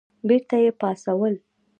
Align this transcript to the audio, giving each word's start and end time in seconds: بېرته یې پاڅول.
بېرته 0.27 0.55
یې 0.63 0.71
پاڅول. 0.79 1.33